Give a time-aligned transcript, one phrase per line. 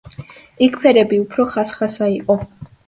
[0.69, 2.43] იქ ფერები უფრო ხასხასა იყო.